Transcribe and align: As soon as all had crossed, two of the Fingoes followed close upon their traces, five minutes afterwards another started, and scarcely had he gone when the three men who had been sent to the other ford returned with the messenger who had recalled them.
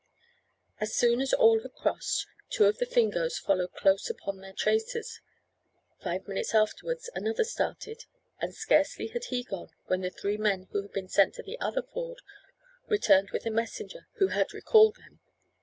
As 0.79 0.95
soon 0.95 1.21
as 1.21 1.31
all 1.31 1.61
had 1.61 1.75
crossed, 1.75 2.25
two 2.49 2.65
of 2.65 2.79
the 2.79 2.87
Fingoes 2.87 3.37
followed 3.37 3.73
close 3.75 4.09
upon 4.09 4.37
their 4.39 4.51
traces, 4.51 5.21
five 5.99 6.27
minutes 6.27 6.55
afterwards 6.55 7.11
another 7.13 7.43
started, 7.43 8.05
and 8.39 8.55
scarcely 8.55 9.09
had 9.09 9.25
he 9.25 9.43
gone 9.43 9.69
when 9.85 10.01
the 10.01 10.09
three 10.09 10.37
men 10.37 10.67
who 10.71 10.81
had 10.81 10.91
been 10.91 11.07
sent 11.07 11.35
to 11.35 11.43
the 11.43 11.59
other 11.59 11.83
ford 11.83 12.23
returned 12.87 13.29
with 13.29 13.43
the 13.43 13.51
messenger 13.51 14.07
who 14.13 14.29
had 14.29 14.53
recalled 14.55 14.95
them. 14.95 15.19